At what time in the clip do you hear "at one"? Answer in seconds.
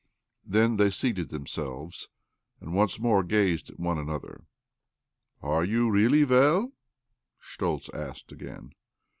3.69-3.99